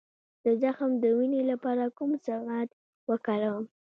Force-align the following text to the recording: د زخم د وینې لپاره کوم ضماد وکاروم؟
د 0.43 0.45
زخم 0.61 0.91
د 1.01 1.03
وینې 1.17 1.41
لپاره 1.51 1.83
کوم 1.97 2.11
ضماد 2.27 2.67
وکاروم؟ 3.09 3.65